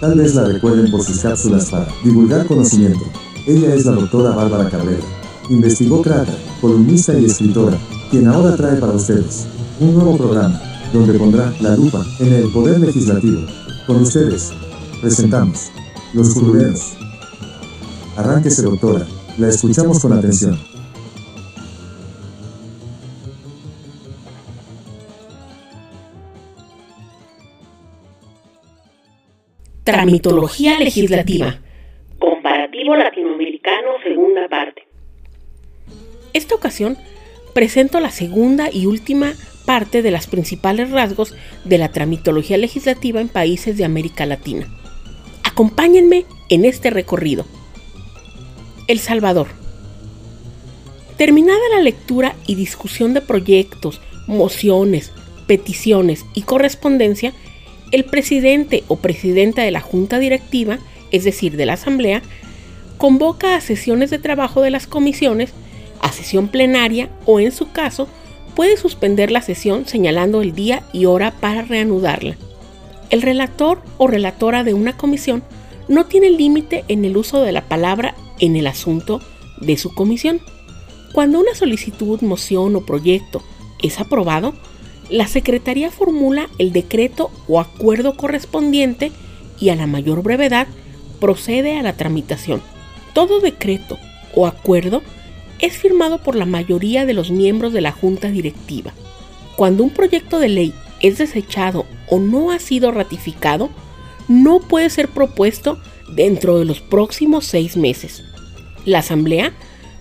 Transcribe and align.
Tal 0.00 0.14
vez 0.14 0.34
la 0.36 0.44
recuerden 0.44 0.90
por 0.92 1.02
sus 1.02 1.18
cápsulas 1.18 1.70
para 1.70 1.88
divulgar 2.04 2.46
conocimiento. 2.46 3.04
Ella 3.48 3.74
es 3.74 3.84
la 3.84 3.92
doctora 3.92 4.30
Bárbara 4.30 4.70
Cabrera. 4.70 5.02
Investigó 5.50 6.04
columnista 6.60 7.18
y 7.18 7.24
escritora, 7.24 7.76
quien 8.08 8.28
ahora 8.28 8.54
trae 8.54 8.76
para 8.76 8.92
ustedes 8.92 9.46
un 9.80 9.94
nuevo 9.94 10.16
programa, 10.16 10.60
donde 10.92 11.18
pondrá 11.18 11.52
la 11.60 11.74
lupa 11.74 12.04
en 12.20 12.32
el 12.32 12.52
poder 12.52 12.78
legislativo. 12.78 13.40
Con 13.88 14.02
ustedes, 14.02 14.52
presentamos 15.00 15.70
Los 16.14 16.32
Curuleros. 16.32 16.92
Arránquese, 18.16 18.62
doctora, 18.62 19.04
la 19.36 19.48
escuchamos 19.48 19.98
con 19.98 20.12
atención. 20.12 20.56
Tramitología 29.88 30.78
legislativa. 30.78 31.60
Comparativo 32.18 32.94
latinoamericano, 32.94 33.92
segunda 34.04 34.46
parte. 34.46 34.86
Esta 36.34 36.54
ocasión 36.54 36.98
presento 37.54 37.98
la 37.98 38.10
segunda 38.10 38.68
y 38.70 38.84
última 38.84 39.32
parte 39.64 40.02
de 40.02 40.10
los 40.10 40.26
principales 40.26 40.90
rasgos 40.90 41.34
de 41.64 41.78
la 41.78 41.90
tramitología 41.90 42.58
legislativa 42.58 43.22
en 43.22 43.30
países 43.30 43.78
de 43.78 43.86
América 43.86 44.26
Latina. 44.26 44.66
Acompáñenme 45.42 46.26
en 46.50 46.66
este 46.66 46.90
recorrido. 46.90 47.46
El 48.88 48.98
Salvador. 48.98 49.46
Terminada 51.16 51.62
la 51.74 51.80
lectura 51.80 52.34
y 52.46 52.56
discusión 52.56 53.14
de 53.14 53.22
proyectos, 53.22 54.02
mociones, 54.26 55.14
peticiones 55.46 56.26
y 56.34 56.42
correspondencia, 56.42 57.32
el 57.90 58.04
presidente 58.04 58.84
o 58.88 58.96
presidenta 58.96 59.62
de 59.62 59.70
la 59.70 59.80
junta 59.80 60.18
directiva, 60.18 60.78
es 61.10 61.24
decir, 61.24 61.56
de 61.56 61.66
la 61.66 61.74
asamblea, 61.74 62.22
convoca 62.98 63.54
a 63.54 63.60
sesiones 63.60 64.10
de 64.10 64.18
trabajo 64.18 64.60
de 64.60 64.70
las 64.70 64.86
comisiones, 64.86 65.52
a 66.00 66.12
sesión 66.12 66.48
plenaria 66.48 67.08
o 67.24 67.40
en 67.40 67.52
su 67.52 67.70
caso 67.72 68.08
puede 68.54 68.76
suspender 68.76 69.30
la 69.30 69.40
sesión 69.40 69.86
señalando 69.86 70.42
el 70.42 70.52
día 70.52 70.82
y 70.92 71.04
hora 71.04 71.30
para 71.30 71.62
reanudarla. 71.62 72.36
El 73.10 73.22
relator 73.22 73.80
o 73.96 74.06
relatora 74.06 74.64
de 74.64 74.74
una 74.74 74.96
comisión 74.96 75.42
no 75.86 76.06
tiene 76.06 76.30
límite 76.30 76.84
en 76.88 77.04
el 77.04 77.16
uso 77.16 77.40
de 77.42 77.52
la 77.52 77.62
palabra 77.62 78.14
en 78.40 78.56
el 78.56 78.66
asunto 78.66 79.20
de 79.60 79.76
su 79.78 79.94
comisión. 79.94 80.40
Cuando 81.12 81.40
una 81.40 81.54
solicitud, 81.54 82.20
moción 82.20 82.76
o 82.76 82.84
proyecto 82.84 83.42
es 83.82 83.98
aprobado, 83.98 84.54
la 85.10 85.26
Secretaría 85.26 85.90
formula 85.90 86.48
el 86.58 86.72
decreto 86.72 87.30
o 87.48 87.60
acuerdo 87.60 88.16
correspondiente 88.16 89.12
y 89.58 89.70
a 89.70 89.76
la 89.76 89.86
mayor 89.86 90.22
brevedad 90.22 90.66
procede 91.20 91.78
a 91.78 91.82
la 91.82 91.94
tramitación. 91.94 92.62
Todo 93.14 93.40
decreto 93.40 93.98
o 94.34 94.46
acuerdo 94.46 95.02
es 95.58 95.78
firmado 95.78 96.22
por 96.22 96.36
la 96.36 96.44
mayoría 96.44 97.06
de 97.06 97.14
los 97.14 97.30
miembros 97.30 97.72
de 97.72 97.80
la 97.80 97.92
Junta 97.92 98.28
Directiva. 98.28 98.92
Cuando 99.56 99.82
un 99.82 99.90
proyecto 99.90 100.38
de 100.38 100.48
ley 100.48 100.74
es 101.00 101.18
desechado 101.18 101.86
o 102.08 102.18
no 102.18 102.50
ha 102.50 102.58
sido 102.58 102.92
ratificado, 102.92 103.70
no 104.28 104.60
puede 104.60 104.90
ser 104.90 105.08
propuesto 105.08 105.80
dentro 106.14 106.58
de 106.58 106.64
los 106.64 106.80
próximos 106.80 107.46
seis 107.46 107.76
meses. 107.76 108.22
La 108.84 109.00
Asamblea 109.00 109.52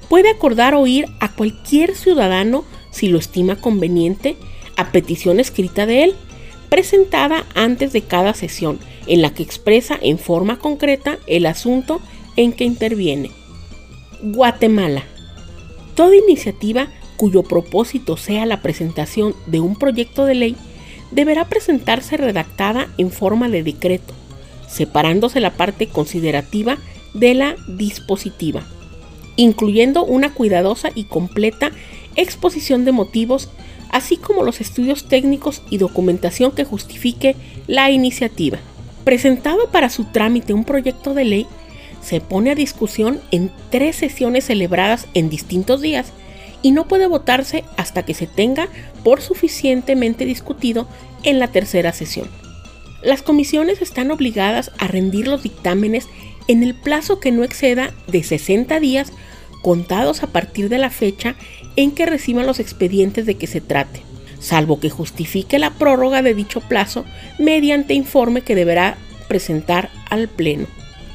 puede 0.09 0.29
acordar 0.29 0.75
oír 0.75 1.05
a 1.19 1.33
cualquier 1.33 1.95
ciudadano 1.95 2.65
si 2.91 3.07
lo 3.07 3.17
estima 3.17 3.55
conveniente 3.55 4.37
a 4.77 4.91
petición 4.91 5.41
escrita 5.41 5.85
de 5.85 6.05
él, 6.05 6.15
presentada 6.69 7.45
antes 7.55 7.91
de 7.91 8.01
cada 8.01 8.33
sesión, 8.33 8.79
en 9.07 9.21
la 9.21 9.33
que 9.33 9.43
expresa 9.43 9.97
en 10.01 10.17
forma 10.19 10.59
concreta 10.59 11.17
el 11.27 11.45
asunto 11.45 11.99
en 12.35 12.53
que 12.53 12.63
interviene. 12.63 13.31
Guatemala. 14.21 15.03
Toda 15.95 16.15
iniciativa 16.15 16.87
cuyo 17.17 17.43
propósito 17.43 18.15
sea 18.15 18.45
la 18.45 18.61
presentación 18.61 19.35
de 19.47 19.59
un 19.59 19.75
proyecto 19.75 20.25
de 20.25 20.35
ley 20.35 20.55
deberá 21.11 21.45
presentarse 21.45 22.17
redactada 22.17 22.87
en 22.97 23.11
forma 23.11 23.49
de 23.49 23.63
decreto, 23.63 24.13
separándose 24.67 25.39
la 25.39 25.51
parte 25.51 25.87
considerativa 25.87 26.77
de 27.13 27.33
la 27.33 27.55
dispositiva, 27.67 28.63
incluyendo 29.35 30.03
una 30.05 30.33
cuidadosa 30.33 30.89
y 30.93 31.05
completa 31.05 31.71
exposición 32.15 32.85
de 32.85 32.91
motivos 32.91 33.49
así 33.91 34.17
como 34.17 34.43
los 34.43 34.61
estudios 34.61 35.07
técnicos 35.07 35.61
y 35.69 35.77
documentación 35.77 36.51
que 36.51 36.65
justifique 36.65 37.35
la 37.67 37.89
iniciativa. 37.91 38.59
Presentado 39.03 39.69
para 39.71 39.89
su 39.89 40.05
trámite 40.05 40.53
un 40.53 40.63
proyecto 40.63 41.13
de 41.13 41.25
ley, 41.25 41.47
se 42.01 42.21
pone 42.21 42.51
a 42.51 42.55
discusión 42.55 43.19
en 43.31 43.51
tres 43.69 43.95
sesiones 43.95 44.45
celebradas 44.45 45.07
en 45.13 45.29
distintos 45.29 45.81
días 45.81 46.13
y 46.61 46.71
no 46.71 46.87
puede 46.87 47.07
votarse 47.07 47.63
hasta 47.77 48.03
que 48.03 48.13
se 48.13 48.27
tenga 48.27 48.67
por 49.03 49.21
suficientemente 49.21 50.25
discutido 50.25 50.87
en 51.23 51.39
la 51.39 51.47
tercera 51.49 51.93
sesión. 51.93 52.29
Las 53.03 53.21
comisiones 53.21 53.81
están 53.81 54.11
obligadas 54.11 54.71
a 54.79 54.87
rendir 54.87 55.27
los 55.27 55.43
dictámenes 55.43 56.07
en 56.47 56.63
el 56.63 56.75
plazo 56.75 57.19
que 57.19 57.31
no 57.31 57.43
exceda 57.43 57.93
de 58.07 58.23
60 58.23 58.79
días 58.79 59.11
contados 59.67 60.23
a 60.23 60.27
partir 60.27 60.69
de 60.69 60.77
la 60.77 60.89
fecha 60.89 61.35
en 61.75 61.91
que 61.91 62.05
reciban 62.05 62.47
los 62.47 62.61
expedientes 62.61 63.25
de 63.25 63.35
que 63.35 63.47
se 63.47 63.59
trate, 63.59 64.01
salvo 64.39 64.79
que 64.79 64.89
justifique 64.89 65.59
la 65.59 65.71
prórroga 65.71 66.21
de 66.21 66.33
dicho 66.33 66.61
plazo 66.61 67.03
mediante 67.37 67.93
informe 67.93 68.43
que 68.43 68.55
deberá 68.55 68.97
presentar 69.27 69.89
al 70.09 70.29
Pleno. 70.29 70.67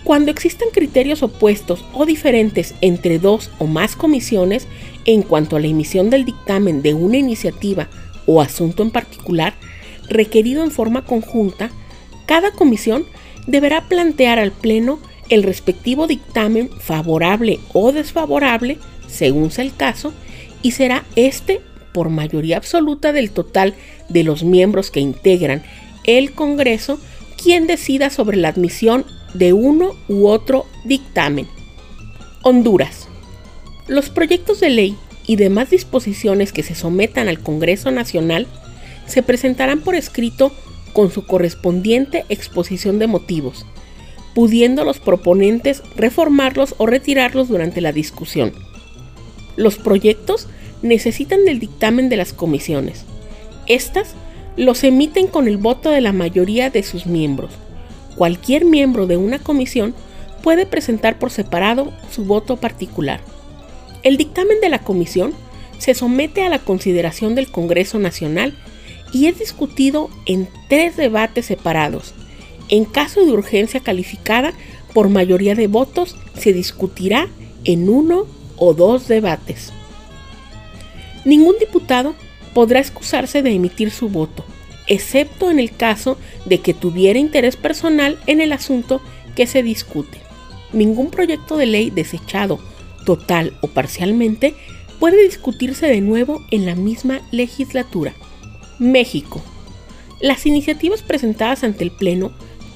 Cuando 0.05 0.31
existan 0.31 0.69
criterios 0.71 1.23
opuestos 1.23 1.83
o 1.95 2.05
diferentes 2.05 2.75
entre 2.83 3.19
dos 3.19 3.51
o 3.59 3.67
más 3.67 3.97
comisiones 3.97 4.69
en 5.07 5.23
cuanto 5.23 5.57
a 5.57 5.61
la 5.61 5.69
emisión 5.69 6.11
del 6.11 6.27
dictamen 6.27 6.83
de 6.83 6.93
una 6.93 7.17
iniciativa 7.17 7.89
o 8.27 8.43
asunto 8.43 8.83
en 8.83 8.91
particular, 8.91 9.55
requerido 10.11 10.63
en 10.63 10.73
forma 10.73 11.07
conjunta, 11.07 11.71
cada 12.27 12.51
comisión 12.51 13.07
deberá 13.47 13.89
plantear 13.89 14.39
al 14.39 14.53
Pleno 14.53 14.99
el 15.29 15.43
respectivo 15.43 16.07
dictamen 16.07 16.71
favorable 16.79 17.61
o 17.73 17.93
desfavorable, 17.93 18.79
según 19.09 19.51
sea 19.51 19.65
el 19.65 19.75
caso, 19.75 20.13
y 20.63 20.73
será 20.73 21.05
este 21.17 21.61
por 21.93 22.09
mayoría 22.09 22.57
absoluta 22.57 23.13
del 23.13 23.31
total 23.31 23.75
de 24.09 24.25
los 24.25 24.45
miembros 24.45 24.91
que 24.91 25.01
integran 25.01 25.63
el 26.05 26.33
Congreso 26.33 26.99
quien 27.43 27.67
decida 27.67 28.11
sobre 28.11 28.37
la 28.37 28.49
admisión 28.49 29.05
de 29.35 29.53
uno 29.53 29.95
u 30.09 30.27
otro 30.27 30.67
dictamen. 30.85 31.47
Honduras. 32.43 33.09
Los 33.89 34.11
proyectos 34.11 34.61
de 34.61 34.71
ley 34.71 34.97
y 35.27 35.37
demás 35.37 35.71
disposiciones 35.71 36.53
que 36.53 36.63
se 36.63 36.75
sometan 36.75 37.29
al 37.29 37.41
Congreso 37.41 37.91
Nacional 37.91 38.47
se 39.07 39.23
presentarán 39.23 39.81
por 39.81 39.95
escrito 39.95 40.53
con 40.93 41.11
su 41.11 41.27
correspondiente 41.27 42.25
exposición 42.29 42.99
de 42.99 43.07
motivos, 43.07 43.67
pudiendo 44.35 44.85
los 44.85 44.99
proponentes 44.99 45.83
reformarlos 45.97 46.75
o 46.79 46.87
retirarlos 46.87 47.49
durante 47.49 47.81
la 47.81 47.93
discusión. 47.93 48.53
Los 49.57 49.77
proyectos 49.77 50.49
necesitan 50.83 51.45
del 51.45 51.59
dictamen 51.59 52.09
de 52.09 52.17
las 52.17 52.33
comisiones. 52.33 53.05
Estas 53.67 54.15
los 54.57 54.85
emiten 54.85 55.27
con 55.27 55.49
el 55.49 55.57
voto 55.57 55.91
de 55.91 56.01
la 56.01 56.13
mayoría 56.13 56.71
de 56.71 56.83
sus 56.83 57.07
miembros. 57.07 57.53
Cualquier 58.17 58.65
miembro 58.65 59.07
de 59.07 59.17
una 59.17 59.39
comisión 59.39 59.95
puede 60.43 60.67
presentar 60.67 61.19
por 61.19 61.31
separado 61.31 61.93
su 62.11 62.25
voto 62.25 62.57
particular. 62.57 63.21
El 64.03 64.17
dictamen 64.17 64.61
de 64.61 64.69
la 64.69 64.81
comisión 64.81 65.33
se 65.79 65.95
somete 65.95 66.43
a 66.43 66.49
la 66.49 66.59
consideración 66.59 67.35
del 67.35 67.51
Congreso 67.51 67.99
Nacional 67.99 68.55
y 69.13 69.27
es 69.27 69.39
discutido 69.39 70.11
en 70.27 70.49
tres 70.69 70.97
debates 70.97 71.47
separados. 71.47 72.15
En 72.73 72.87
caso 72.87 73.27
de 73.27 73.33
urgencia 73.33 73.81
calificada 73.81 74.55
por 74.95 75.11
mayoría 75.11 75.55
de 75.55 75.67
votos, 75.67 76.17
se 76.35 76.55
discutirá 76.55 77.29
en 77.65 77.91
uno 77.91 78.25
o 78.57 78.73
dos 78.73 79.09
debates. 79.09 79.75
Ningún 81.27 81.57
diputado 81.61 82.15
podrá 82.55 82.81
excusarse 82.81 83.43
de 83.43 83.51
emitir 83.51 83.91
su 83.91 84.09
voto, 84.09 84.43
excepto 84.87 85.51
en 85.51 85.61
el 85.61 85.71
caso 85.71 86.17
de 86.47 86.61
que 86.61 86.73
tuviera 86.73 87.19
interés 87.19 87.57
personal 87.57 88.19
en 88.27 88.41
el 88.41 88.55
asunto 88.55 89.03
que 89.37 89.47
se 89.47 89.63
discute. 89.63 90.17
Ningún 90.73 91.11
proyecto 91.11 91.59
de 91.59 91.67
ley 91.67 91.91
desechado, 91.91 92.59
total 93.05 93.53
o 93.61 93.69
parcialmente, 93.69 94.55
puede 94.99 95.23
discutirse 95.23 95.89
de 95.89 96.01
nuevo 96.01 96.43
en 96.51 96.65
la 96.65 96.75
misma 96.75 97.21
legislatura. 97.33 98.15
México. 98.79 99.43
Las 100.23 100.47
iniciativas 100.47 101.03
presentadas 101.03 101.65
ante 101.65 101.85
el 101.85 101.91
Pleno 101.91 102.33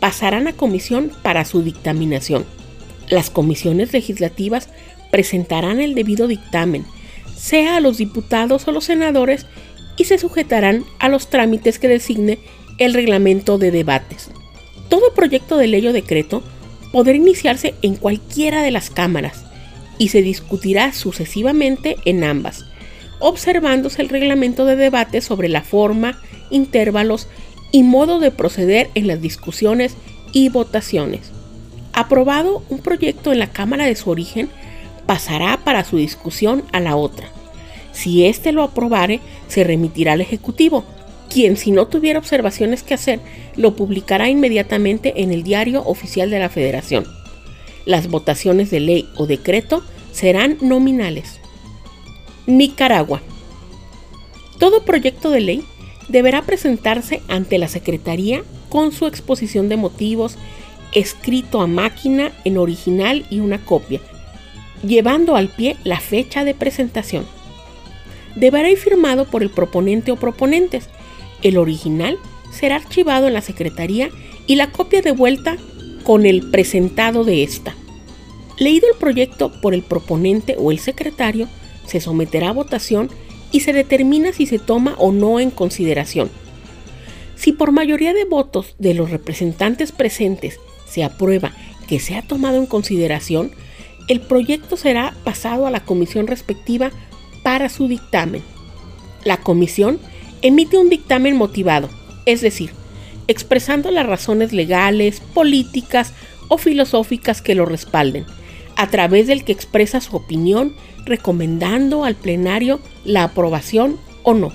pasarán 0.07 0.47
a 0.47 0.53
comisión 0.53 1.11
para 1.23 1.45
su 1.45 1.65
dictaminación. 1.65 2.45
Las 3.09 3.29
comisiones 3.29 3.93
legislativas 3.93 4.69
presentarán 5.11 5.81
el 5.81 5.97
debido 5.97 6.29
dictamen, 6.29 6.85
sea 7.37 7.77
a 7.77 7.81
los 7.81 7.99
diputados 7.99 8.69
o 8.69 8.71
los 8.71 8.85
senadores, 8.85 9.47
y 9.97 10.05
se 10.05 10.17
sujetarán 10.17 10.85
a 11.01 11.09
los 11.09 11.29
trámites 11.29 11.81
que 11.81 11.89
designe 11.89 12.39
el 12.79 12.95
reglamento 12.95 13.59
de 13.59 13.73
debates. 13.73 14.31
Todo 14.89 15.13
proyecto 15.13 15.57
de 15.57 15.67
ley 15.67 15.85
o 15.89 15.93
decreto 15.93 16.45
podrá 16.93 17.17
iniciarse 17.17 17.75
en 17.83 17.97
cualquiera 17.97 18.63
de 18.63 18.71
las 18.71 18.91
cámaras 18.91 19.45
y 19.99 20.11
se 20.11 20.23
discutirá 20.23 20.93
sucesivamente 20.93 21.97
en 22.05 22.23
ambas, 22.23 22.65
observándose 23.19 24.03
el 24.03 24.09
reglamento 24.09 24.67
de 24.67 24.77
debate 24.77 25.21
sobre 25.21 25.49
la 25.49 25.63
forma, 25.63 26.23
intervalos 26.51 27.27
y 27.73 27.83
modo 27.83 28.19
de 28.19 28.31
proceder 28.31 28.91
en 28.95 29.07
las 29.07 29.21
discusiones 29.21 29.95
y 30.33 30.49
votaciones. 30.49 31.33
Aprobado 31.93 32.63
un 32.69 32.79
proyecto 32.79 33.33
en 33.33 33.39
la 33.39 33.53
Cámara 33.53 33.87
de 33.87 33.97
su 33.97 34.11
origen, 34.11 34.51
pasará 35.07 35.59
para 35.65 35.85
su 35.85 35.97
discusión 35.97 36.63
a 36.73 36.81
la 36.81 36.97
otra. 36.97 37.29
Si 37.93 38.27
éste 38.27 38.53
lo 38.53 38.63
aprobare, 38.63 39.21
se 39.49 39.65
remitirá 39.65 40.13
al 40.13 40.21
Ejecutivo, 40.21 40.85
quien 41.31 41.57
si 41.57 41.71
no 41.71 41.87
tuviera 41.87 42.19
observaciones 42.19 42.83
que 42.83 42.95
hacer, 42.95 43.21
lo 43.57 43.75
publicará 43.75 44.29
inmediatamente 44.29 45.23
en 45.23 45.33
el 45.33 45.43
Diario 45.43 45.83
Oficial 45.85 46.31
de 46.31 46.39
la 46.39 46.49
Federación. 46.49 47.07
Las 47.87 48.09
votaciones 48.09 48.71
de 48.71 48.81
ley 48.81 49.09
o 49.17 49.27
decreto 49.27 49.83
serán 50.13 50.59
nominales. 50.61 51.41
Nicaragua. 52.47 53.23
Todo 54.59 54.85
proyecto 54.85 55.31
de 55.31 55.41
ley 55.41 55.65
deberá 56.09 56.43
presentarse 56.43 57.23
ante 57.29 57.59
la 57.59 57.69
Secretaría 57.69 58.43
con 58.69 58.93
su 58.93 59.07
exposición 59.07 59.69
de 59.69 59.77
motivos, 59.77 60.37
escrito 60.93 61.61
a 61.61 61.67
máquina 61.67 62.33
en 62.45 62.59
original 62.59 63.27
y 63.31 63.41
una 63.41 63.65
copia, 63.65 64.01
llevando 64.83 65.37
al 65.37 65.49
pie 65.49 65.77
la 65.85 66.01
fecha 66.01 66.45
de 66.45 66.55
presentación. 66.55 67.27
Deberá 68.35 68.71
ir 68.71 68.79
firmado 68.79 69.25
por 69.25 69.43
el 69.43 69.51
proponente 69.51 70.13
o 70.13 70.17
proponentes. 70.17 70.89
El 71.43 71.57
original 71.57 72.19
será 72.51 72.77
archivado 72.77 73.27
en 73.27 73.35
la 73.35 73.41
Secretaría 73.41 74.11
y 74.47 74.57
la 74.57 74.71
copia 74.71 75.03
devuelta 75.03 75.57
con 76.05 76.27
el 76.27 76.51
presentado 76.51 77.25
de 77.25 77.43
esta. 77.43 77.75
Leído 78.59 78.89
el 78.93 78.99
proyecto 78.99 79.53
por 79.61 79.75
el 79.75 79.83
proponente 79.83 80.57
o 80.59 80.71
el 80.71 80.79
secretario, 80.79 81.49
se 81.87 82.01
someterá 82.01 82.51
a 82.51 82.53
votación 82.53 83.11
y 83.53 83.61
se 83.61 83.73
determina 83.73 84.33
si 84.33 84.47
se 84.47 84.59
toma 84.59 84.95
o 84.99 85.13
no 85.13 85.41
en 85.41 85.51
consideración. 85.51 86.31
Si 87.37 87.53
por 87.53 87.73
mayoría 87.73 88.15
de 88.15 88.25
votos 88.25 88.75
de 88.79 88.95
los 88.95 89.11
representantes 89.11 89.93
presentes 89.93 90.59
se 90.87 91.05
aprueba 91.05 91.53
que 91.87 92.01
se 92.01 92.17
ha 92.17 92.23
tomado 92.23 92.57
en 92.57 92.67
consideración, 92.67 93.53
el 94.09 94.21
proyecto 94.21 94.77
será 94.77 95.15
pasado 95.25 95.67
a 95.67 95.71
la 95.71 95.81
comisión 95.81 96.27
respectiva 96.27 96.91
para 97.43 97.69
su 97.69 97.89
dictamen. 97.89 98.43
La 99.25 99.39
comisión 99.39 99.99
emite 100.43 100.79
un 100.79 100.89
dictamen 100.89 101.37
motivado, 101.37 101.89
es 102.25 102.41
decir, 102.41 102.71
expresando 103.29 103.91
las 103.91 104.07
razones 104.07 104.53
legales, 104.53 105.21
políticas 105.21 106.13
o 106.49 106.59
filosóficas 106.59 107.43
que 107.43 107.55
lo 107.55 107.67
respalden, 107.67 108.25
a 108.77 108.89
través 108.91 109.27
del 109.27 109.45
que 109.45 109.53
expresa 109.53 110.01
su 110.01 110.17
opinión 110.17 110.75
recomendando 111.05 112.05
al 112.05 112.15
plenario 112.15 112.81
la 113.05 113.25
aprobación 113.25 113.97
o 114.23 114.35
no. 114.35 114.53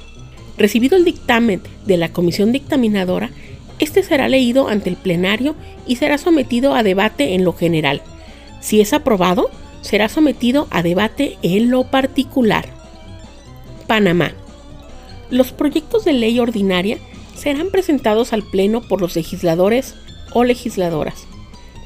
Recibido 0.57 0.97
el 0.97 1.05
dictamen 1.05 1.61
de 1.85 1.97
la 1.97 2.13
comisión 2.13 2.51
dictaminadora, 2.51 3.31
este 3.79 4.03
será 4.03 4.27
leído 4.27 4.67
ante 4.67 4.89
el 4.89 4.95
plenario 4.95 5.55
y 5.87 5.95
será 5.95 6.17
sometido 6.17 6.75
a 6.75 6.83
debate 6.83 7.33
en 7.33 7.43
lo 7.43 7.53
general. 7.53 8.01
Si 8.59 8.79
es 8.79 8.93
aprobado, 8.93 9.49
será 9.81 10.07
sometido 10.07 10.67
a 10.69 10.83
debate 10.83 11.37
en 11.41 11.71
lo 11.71 11.85
particular. 11.85 12.67
Panamá. 13.87 14.33
Los 15.31 15.51
proyectos 15.51 16.05
de 16.05 16.13
ley 16.13 16.39
ordinaria 16.39 16.99
serán 17.35 17.71
presentados 17.71 18.33
al 18.33 18.43
Pleno 18.43 18.81
por 18.81 19.01
los 19.01 19.15
legisladores 19.15 19.95
o 20.33 20.43
legisladoras. 20.43 21.25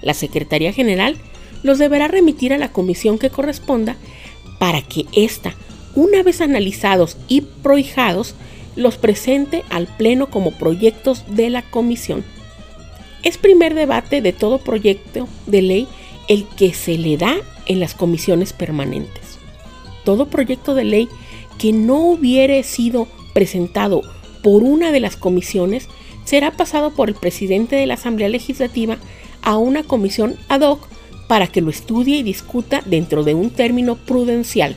La 0.02 0.14
Secretaría 0.14 0.74
General 0.74 1.16
los 1.66 1.80
deberá 1.80 2.08
remitir 2.08 2.54
a 2.54 2.60
la 2.60 2.72
comisión 2.72 3.18
que 3.18 3.32
corresponda 3.32 3.96
para 4.60 4.84
que 4.84 5.08
ésta, 5.14 5.56
una 5.96 6.22
vez 6.22 6.40
analizados 6.40 7.18
y 7.28 7.42
prohijados, 7.42 8.36
los 8.76 8.98
presente 8.98 9.64
al 9.72 9.88
Pleno 9.88 10.30
como 10.30 10.52
proyectos 10.52 11.24
de 11.28 11.50
la 11.50 11.64
Comisión. 11.64 12.24
Es 13.24 13.40
primer 13.40 13.74
debate 13.74 14.22
de 14.22 14.32
todo 14.32 14.60
proyecto 14.60 15.28
de 15.48 15.64
ley 15.64 15.88
el 16.28 16.46
que 16.56 16.72
se 16.72 17.00
le 17.00 17.18
da 17.18 17.36
en 17.66 17.80
las 17.80 17.96
comisiones 17.96 18.54
permanentes. 18.54 19.40
Todo 20.04 20.28
proyecto 20.28 20.76
de 20.76 20.84
ley 20.84 21.10
que 21.58 21.74
no 21.74 22.00
hubiere 22.00 22.62
sido 22.62 23.08
presentado 23.34 24.04
por 24.44 24.62
una 24.62 24.92
de 24.92 25.00
las 25.00 25.18
comisiones 25.18 25.88
será 26.26 26.52
pasado 26.52 26.92
por 26.92 27.10
el 27.10 27.16
presidente 27.16 27.76
de 27.76 27.88
la 27.88 27.96
Asamblea 27.96 28.30
Legislativa 28.30 28.98
a 29.42 29.58
una 29.58 29.82
comisión 29.82 30.36
ad 30.48 30.62
hoc 30.62 30.95
para 31.28 31.48
que 31.48 31.62
lo 31.62 31.70
estudie 31.70 32.18
y 32.18 32.24
discuta 32.24 32.82
dentro 32.86 33.24
de 33.24 33.34
un 33.34 33.50
término 33.50 33.96
prudencial. 33.96 34.76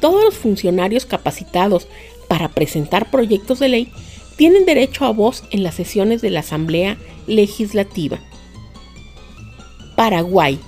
Todos 0.00 0.24
los 0.24 0.34
funcionarios 0.34 1.06
capacitados 1.06 1.88
para 2.28 2.48
presentar 2.48 3.10
proyectos 3.10 3.58
de 3.58 3.68
ley 3.68 3.88
tienen 4.36 4.66
derecho 4.66 5.04
a 5.04 5.10
voz 5.10 5.44
en 5.50 5.62
las 5.62 5.74
sesiones 5.74 6.20
de 6.22 6.30
la 6.30 6.40
Asamblea 6.40 6.96
Legislativa. 7.26 8.18
Paraguay. 9.96 10.58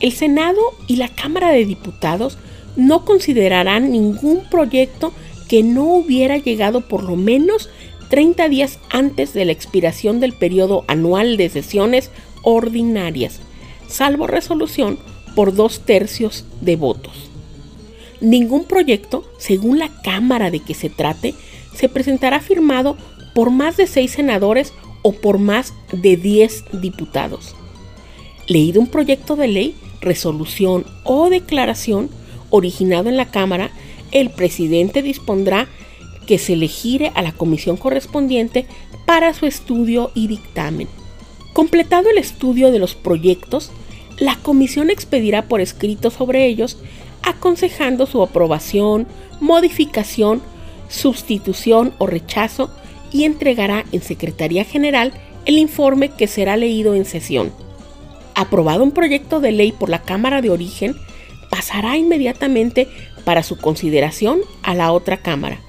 El 0.00 0.12
Senado 0.12 0.60
y 0.86 0.96
la 0.96 1.08
Cámara 1.08 1.50
de 1.50 1.64
Diputados 1.64 2.36
no 2.76 3.04
considerarán 3.04 3.92
ningún 3.92 4.44
proyecto 4.50 5.12
que 5.48 5.62
no 5.62 5.84
hubiera 5.84 6.36
llegado 6.36 6.82
por 6.82 7.04
lo 7.04 7.16
menos 7.16 7.70
30 8.10 8.48
días 8.48 8.78
antes 8.90 9.32
de 9.32 9.44
la 9.44 9.52
expiración 9.52 10.20
del 10.20 10.32
periodo 10.34 10.84
anual 10.88 11.36
de 11.36 11.48
sesiones 11.48 12.10
ordinarias 12.42 13.40
salvo 13.88 14.26
resolución 14.26 14.98
por 15.34 15.54
dos 15.54 15.80
tercios 15.80 16.44
de 16.60 16.76
votos. 16.76 17.30
Ningún 18.20 18.64
proyecto, 18.64 19.24
según 19.38 19.78
la 19.78 19.90
Cámara 20.02 20.50
de 20.50 20.60
que 20.60 20.74
se 20.74 20.88
trate, 20.88 21.34
se 21.74 21.88
presentará 21.88 22.40
firmado 22.40 22.96
por 23.34 23.50
más 23.50 23.76
de 23.76 23.86
seis 23.86 24.12
senadores 24.12 24.72
o 25.02 25.12
por 25.12 25.38
más 25.38 25.74
de 25.92 26.16
diez 26.16 26.64
diputados. 26.72 27.54
Leído 28.46 28.80
un 28.80 28.86
proyecto 28.86 29.36
de 29.36 29.48
ley, 29.48 29.76
resolución 30.00 30.86
o 31.02 31.28
declaración 31.28 32.08
originado 32.50 33.08
en 33.08 33.16
la 33.16 33.30
Cámara, 33.30 33.70
el 34.12 34.30
presidente 34.30 35.02
dispondrá 35.02 35.68
que 36.26 36.38
se 36.38 36.54
elegire 36.54 37.12
a 37.14 37.22
la 37.22 37.32
comisión 37.32 37.76
correspondiente 37.76 38.66
para 39.06 39.34
su 39.34 39.46
estudio 39.46 40.10
y 40.14 40.28
dictamen. 40.28 40.88
Completado 41.54 42.10
el 42.10 42.18
estudio 42.18 42.72
de 42.72 42.80
los 42.80 42.96
proyectos, 42.96 43.70
la 44.18 44.34
comisión 44.34 44.90
expedirá 44.90 45.42
por 45.42 45.60
escrito 45.60 46.10
sobre 46.10 46.46
ellos, 46.46 46.78
aconsejando 47.22 48.06
su 48.06 48.24
aprobación, 48.24 49.06
modificación, 49.40 50.42
sustitución 50.88 51.94
o 51.98 52.08
rechazo 52.08 52.70
y 53.12 53.22
entregará 53.22 53.84
en 53.92 54.02
Secretaría 54.02 54.64
General 54.64 55.12
el 55.44 55.58
informe 55.58 56.08
que 56.08 56.26
será 56.26 56.56
leído 56.56 56.96
en 56.96 57.04
sesión. 57.04 57.52
Aprobado 58.34 58.82
un 58.82 58.90
proyecto 58.90 59.38
de 59.38 59.52
ley 59.52 59.70
por 59.70 59.90
la 59.90 60.02
Cámara 60.02 60.42
de 60.42 60.50
Origen, 60.50 60.96
pasará 61.50 61.96
inmediatamente 61.96 62.88
para 63.24 63.44
su 63.44 63.58
consideración 63.58 64.40
a 64.64 64.74
la 64.74 64.90
otra 64.90 65.18
Cámara. 65.18 65.60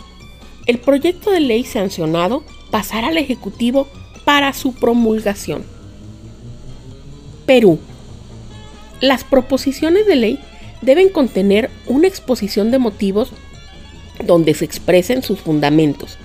El 0.65 0.79
proyecto 0.79 1.29
de 1.29 1.41
ley 1.41 1.63
sancionado 1.63 2.43
pasará 2.71 3.09
al 3.09 3.17
Ejecutivo 3.19 3.87
para 4.23 4.51
su 4.53 4.73
promulgación. 4.73 5.74
Perú. 7.45 7.79
Las 9.01 9.23
proposiciones 9.23 10.05
de 10.07 10.15
ley 10.15 10.39
deben 10.81 11.09
contener 11.09 11.69
una 11.87 12.07
exposición 12.07 12.71
de 12.71 12.79
motivos 12.79 13.31
donde 14.23 14.53
se 14.53 14.65
expresen 14.65 15.23
sus 15.23 15.39
fundamentos, 15.41 16.17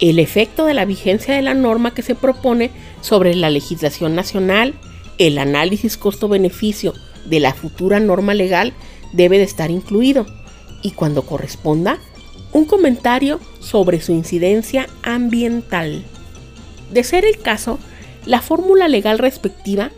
el 0.00 0.18
efecto 0.18 0.66
de 0.66 0.74
la 0.74 0.84
vigencia 0.84 1.34
de 1.34 1.42
la 1.42 1.54
norma 1.54 1.94
que 1.94 2.02
se 2.02 2.14
propone 2.14 2.70
sobre 3.00 3.34
la 3.34 3.50
legislación 3.50 4.14
nacional, 4.14 4.74
el 5.18 5.38
análisis 5.38 5.96
costo-beneficio 5.96 6.92
de 7.24 7.40
la 7.40 7.54
futura 7.54 7.98
norma 8.00 8.34
legal 8.34 8.74
debe 9.12 9.38
de 9.38 9.44
estar 9.44 9.70
incluido 9.70 10.26
y 10.82 10.90
cuando 10.90 11.22
corresponda, 11.22 11.98
un 12.52 12.66
comentario 12.66 13.40
sobre 13.60 14.00
su 14.00 14.12
incidencia 14.12 14.86
ambiental. 15.02 16.04
De 16.92 17.02
ser 17.02 17.24
el 17.24 17.38
caso, 17.38 17.78
la 18.26 18.40
fórmula 18.40 18.88
legal 18.88 19.18
respectiva 19.18 19.90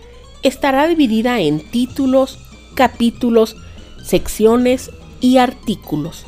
estará 0.42 0.88
dividida 0.88 1.40
en 1.40 1.61
títulos, 1.61 2.38
capítulos, 2.75 3.57
secciones 4.02 4.90
y 5.21 5.38
artículos. 5.38 6.25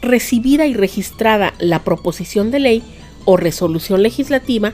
Recibida 0.00 0.66
y 0.66 0.74
registrada 0.74 1.54
la 1.58 1.84
proposición 1.84 2.50
de 2.50 2.60
ley 2.60 2.82
o 3.24 3.36
resolución 3.36 4.02
legislativa, 4.02 4.72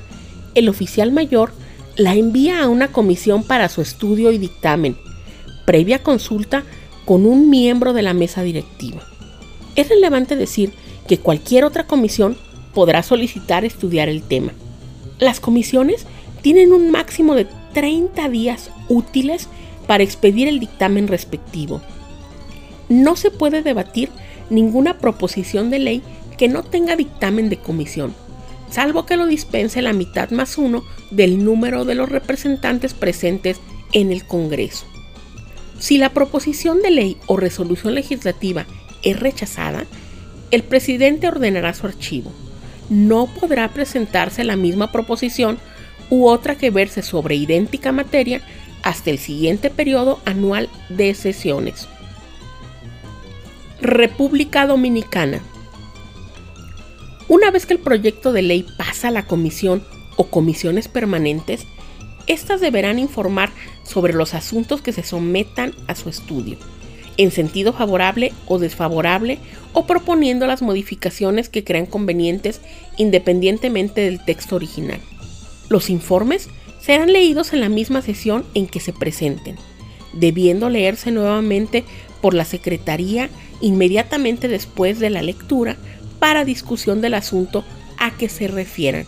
el 0.55 0.69
oficial 0.69 1.13
mayor 1.13 1.53
la 1.97 2.15
envía 2.15 2.63
a 2.63 2.69
una 2.69 2.89
comisión 2.89 3.43
para 3.45 3.69
su 3.69 3.81
estudio 3.81 4.33
y 4.33 4.39
dictamen, 4.39 4.97
previa 5.65 6.03
consulta 6.03 6.65
con 7.05 7.27
un 7.27 7.51
miembro 7.51 7.93
de 7.93 8.03
la 8.03 8.15
mesa 8.15 8.43
directiva. 8.43 9.03
Es 9.77 9.89
relevante 9.89 10.37
decir 10.37 10.73
que 11.07 11.19
cualquier 11.19 11.65
otra 11.65 11.87
comisión 11.87 12.37
podrá 12.73 13.03
solicitar 13.03 13.65
estudiar 13.65 14.09
el 14.09 14.23
tema. 14.23 14.53
Las 15.19 15.41
comisiones 15.41 16.07
tienen 16.43 16.73
un 16.73 16.91
máximo 16.91 17.35
de 17.35 17.47
30 17.75 18.29
días 18.31 18.71
útiles 18.89 19.49
para 19.87 20.03
expedir 20.03 20.49
el 20.49 20.61
dictamen 20.61 21.09
respectivo. 21.09 21.83
No 22.89 23.17
se 23.17 23.31
puede 23.31 23.63
debatir 23.63 24.09
ninguna 24.49 24.99
proposición 24.99 25.69
de 25.69 25.79
ley 25.79 26.03
que 26.39 26.49
no 26.49 26.63
tenga 26.63 26.97
dictamen 26.97 27.49
de 27.51 27.59
comisión, 27.59 28.15
salvo 28.71 29.07
que 29.07 29.17
lo 29.17 29.27
dispense 29.27 29.83
la 29.83 29.93
mitad 29.93 30.31
más 30.31 30.57
uno 30.59 30.83
del 31.11 31.45
número 31.45 31.85
de 31.85 31.95
los 31.95 32.09
representantes 32.09 32.95
presentes 32.95 33.61
en 33.93 34.11
el 34.11 34.25
Congreso. 34.27 34.87
Si 35.79 35.99
la 35.99 36.11
proposición 36.11 36.81
de 36.83 36.91
ley 36.91 37.17
o 37.27 37.37
resolución 37.37 37.95
legislativa 37.95 38.67
es 39.03 39.21
rechazada, 39.21 39.85
el 40.51 40.63
presidente 40.63 41.29
ordenará 41.29 41.75
su 41.75 41.87
archivo. 41.87 42.33
No 42.89 43.27
podrá 43.27 43.69
presentarse 43.69 44.45
la 44.45 44.57
misma 44.57 44.93
proposición 44.93 45.59
u 46.15 46.29
otra 46.29 46.57
que 46.57 46.71
verse 46.71 47.03
sobre 47.03 47.35
idéntica 47.35 47.91
materia 47.91 48.41
hasta 48.85 49.11
el 49.11 49.19
siguiente 49.19 49.69
periodo 49.69 50.21
anual 50.25 50.69
de 50.89 51.13
sesiones. 51.15 51.89
República 53.81 54.65
Dominicana. 54.65 55.41
Una 57.27 57.51
vez 57.51 57.67
que 57.67 57.75
el 57.75 57.81
proyecto 57.81 58.33
de 58.33 58.43
ley 58.43 58.65
pasa 58.79 59.09
a 59.09 59.11
la 59.11 59.27
comisión 59.27 59.83
o 60.17 60.29
comisiones 60.29 60.87
permanentes, 60.87 61.67
éstas 62.29 62.61
deberán 62.61 63.01
informar 63.01 63.51
sobre 63.83 64.13
los 64.13 64.35
asuntos 64.35 64.83
que 64.83 64.93
se 64.93 65.03
sometan 65.03 65.75
a 65.89 65.97
su 65.97 66.09
estudio, 66.09 66.59
en 67.17 67.33
sentido 67.33 67.73
favorable 67.73 68.33
o 68.47 68.61
desfavorable, 68.61 69.41
o 69.73 69.85
proponiendo 69.85 70.47
las 70.47 70.63
modificaciones 70.63 71.49
que 71.49 71.65
crean 71.65 71.87
convenientes 71.87 72.61
independientemente 72.99 74.03
del 74.03 74.25
texto 74.25 74.55
original. 74.55 75.01
Los 75.75 75.91
informes 75.91 76.51
serán 76.81 77.13
leídos 77.13 77.53
en 77.53 77.61
la 77.61 77.69
misma 77.69 78.01
sesión 78.01 78.45
en 78.55 78.69
que 78.69 78.79
se 78.79 78.93
presenten, 78.93 79.57
debiendo 80.13 80.71
leerse 80.71 81.11
nuevamente 81.11 81.83
por 82.23 82.33
la 82.33 82.45
Secretaría 82.45 83.29
inmediatamente 83.61 84.47
después 84.47 85.01
de 85.01 85.11
la 85.11 85.21
lectura 85.21 85.77
para 86.21 86.45
discusión 86.45 87.01
del 87.01 87.15
asunto 87.15 87.65
a 87.99 88.17
que 88.17 88.29
se 88.29 88.47
refieran, 88.47 89.05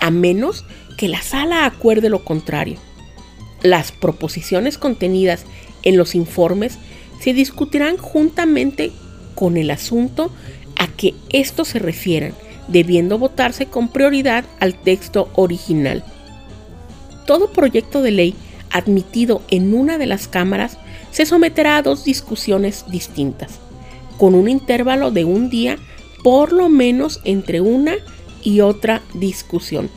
a 0.00 0.10
menos 0.10 0.64
que 0.98 1.06
la 1.06 1.22
sala 1.22 1.64
acuerde 1.64 2.08
lo 2.08 2.24
contrario. 2.24 2.78
Las 3.62 3.92
proposiciones 3.92 4.78
contenidas 4.78 5.44
en 5.84 5.96
los 5.96 6.16
informes 6.16 6.76
se 7.20 7.34
discutirán 7.34 7.98
juntamente 7.98 8.90
con 9.36 9.56
el 9.56 9.70
asunto 9.70 10.32
a 10.74 10.88
que 10.88 11.14
estos 11.28 11.68
se 11.68 11.78
refieran, 11.78 12.34
debiendo 12.68 13.18
votarse 13.18 13.66
con 13.66 13.88
prioridad 13.88 14.44
al 14.58 14.74
texto 14.74 15.28
original. 15.34 16.04
Todo 17.26 17.52
proyecto 17.52 18.02
de 18.02 18.10
ley 18.10 18.34
admitido 18.70 19.42
en 19.50 19.74
una 19.74 19.98
de 19.98 20.06
las 20.06 20.28
cámaras 20.28 20.78
se 21.10 21.26
someterá 21.26 21.76
a 21.76 21.82
dos 21.82 22.04
discusiones 22.04 22.84
distintas, 22.88 23.58
con 24.18 24.34
un 24.34 24.48
intervalo 24.48 25.10
de 25.10 25.24
un 25.24 25.50
día 25.50 25.78
por 26.22 26.52
lo 26.52 26.68
menos 26.68 27.20
entre 27.24 27.60
una 27.60 27.94
y 28.42 28.60
otra 28.60 29.02
discusión. 29.14 29.90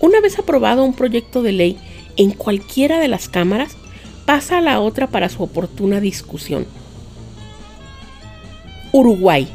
Una 0.00 0.20
vez 0.20 0.38
aprobado 0.38 0.84
un 0.84 0.94
proyecto 0.94 1.42
de 1.42 1.52
ley 1.52 1.78
en 2.16 2.32
cualquiera 2.32 2.98
de 2.98 3.08
las 3.08 3.28
cámaras, 3.28 3.76
pasa 4.26 4.58
a 4.58 4.60
la 4.60 4.80
otra 4.80 5.06
para 5.06 5.28
su 5.28 5.42
oportuna 5.42 6.00
discusión. 6.00 6.66
Uruguay. 8.92 9.48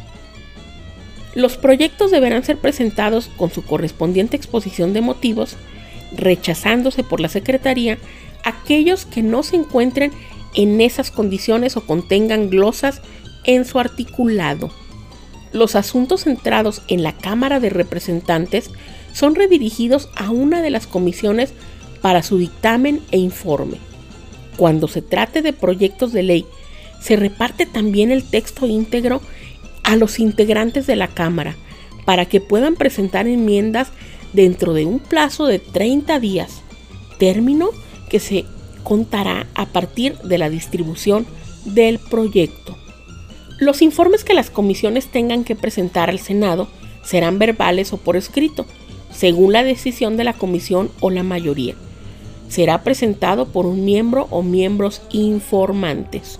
Los 1.35 1.57
proyectos 1.57 2.11
deberán 2.11 2.45
ser 2.45 2.57
presentados 2.57 3.29
con 3.35 3.51
su 3.51 3.63
correspondiente 3.63 4.37
exposición 4.37 4.93
de 4.93 5.01
motivos, 5.01 5.57
rechazándose 6.15 7.03
por 7.03 7.19
la 7.19 7.27
Secretaría 7.27 7.97
aquellos 8.43 9.05
que 9.05 9.21
no 9.21 9.43
se 9.43 9.57
encuentren 9.57 10.11
en 10.53 10.79
esas 10.79 11.11
condiciones 11.11 11.75
o 11.75 11.85
contengan 11.85 12.49
glosas 12.49 13.01
en 13.43 13.65
su 13.65 13.79
articulado. 13.79 14.71
Los 15.51 15.75
asuntos 15.75 16.23
centrados 16.23 16.81
en 16.87 17.03
la 17.03 17.11
Cámara 17.13 17.59
de 17.59 17.69
Representantes 17.69 18.71
son 19.13 19.35
redirigidos 19.35 20.09
a 20.15 20.29
una 20.29 20.61
de 20.61 20.69
las 20.69 20.87
comisiones 20.87 21.53
para 22.01 22.23
su 22.23 22.37
dictamen 22.37 23.01
e 23.11 23.17
informe. 23.17 23.77
Cuando 24.57 24.87
se 24.87 25.01
trate 25.01 25.41
de 25.41 25.53
proyectos 25.53 26.13
de 26.13 26.23
ley, 26.23 26.45
se 27.01 27.17
reparte 27.17 27.65
también 27.65 28.11
el 28.11 28.23
texto 28.23 28.67
íntegro 28.67 29.21
a 29.85 29.95
los 29.95 30.19
integrantes 30.19 30.87
de 30.87 30.95
la 30.95 31.07
Cámara 31.07 31.55
para 32.05 32.25
que 32.25 32.41
puedan 32.41 32.75
presentar 32.75 33.27
enmiendas 33.27 33.89
dentro 34.33 34.73
de 34.73 34.85
un 34.85 34.99
plazo 34.99 35.45
de 35.45 35.59
30 35.59 36.19
días, 36.19 36.61
término 37.17 37.69
que 38.09 38.19
se 38.19 38.45
contará 38.83 39.47
a 39.55 39.67
partir 39.67 40.17
de 40.19 40.37
la 40.37 40.49
distribución 40.49 41.25
del 41.63 41.99
proyecto. 41.99 42.77
Los 43.59 43.81
informes 43.81 44.23
que 44.23 44.33
las 44.33 44.49
comisiones 44.49 45.07
tengan 45.07 45.43
que 45.43 45.55
presentar 45.55 46.09
al 46.09 46.19
Senado 46.19 46.67
serán 47.03 47.39
verbales 47.39 47.93
o 47.93 47.97
por 47.97 48.17
escrito, 48.17 48.65
según 49.13 49.53
la 49.53 49.63
decisión 49.63 50.17
de 50.17 50.25
la 50.25 50.33
comisión 50.33 50.91
o 50.99 51.09
la 51.09 51.23
mayoría. 51.23 51.75
Será 52.49 52.83
presentado 52.83 53.47
por 53.47 53.65
un 53.65 53.85
miembro 53.85 54.27
o 54.29 54.43
miembros 54.43 55.01
informantes. 55.11 56.39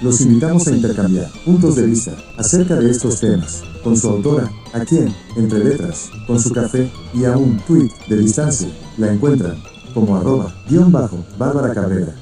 Los 0.03 0.21
invitamos 0.21 0.67
a 0.67 0.75
intercambiar 0.75 1.31
puntos 1.43 1.75
de 1.75 1.87
vista 1.87 2.15
acerca 2.37 2.75
de 2.75 2.91
estos 2.91 3.19
temas 3.19 3.63
con 3.83 3.97
su 3.97 4.09
autora, 4.09 4.47
a 4.73 4.81
quien, 4.81 5.11
entre 5.35 5.63
letras, 5.63 6.11
con 6.27 6.39
su 6.39 6.51
café 6.51 6.87
y 7.15 7.25
a 7.25 7.35
un 7.35 7.57
tweet 7.61 7.89
de 8.07 8.17
distancia, 8.17 8.67
la 8.97 9.11
encuentran 9.11 9.57
como 9.95 10.15
arroba 10.15 10.53
guion 10.69 10.91
bajo 10.91 11.17
Bárbara 11.37 11.73
Cabrera. 11.73 12.13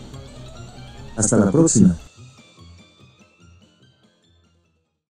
Hasta 1.17 1.35
la 1.35 1.51
próxima. 1.51 1.97